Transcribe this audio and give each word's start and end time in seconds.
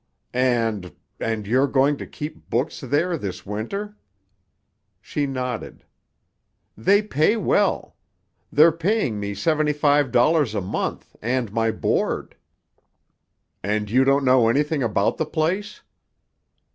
"And—and 0.33 1.45
you're 1.45 1.67
going 1.67 1.95
to 1.97 2.07
keep 2.07 2.49
books 2.49 2.79
there 2.79 3.19
this 3.19 3.45
Winter?" 3.45 3.97
She 4.99 5.27
nodded. 5.27 5.85
"They 6.75 7.03
pay 7.03 7.37
well. 7.37 7.95
They're 8.51 8.71
paying 8.71 9.19
me 9.19 9.35
seventy 9.35 9.73
five 9.73 10.11
dollars 10.11 10.55
a 10.55 10.61
month 10.61 11.15
and 11.21 11.53
my 11.53 11.69
board." 11.69 12.35
"And 13.61 13.91
you 13.91 14.03
don't 14.03 14.25
know 14.25 14.47
anything 14.49 14.81
about 14.81 15.17
the 15.17 15.25
place?" 15.27 15.83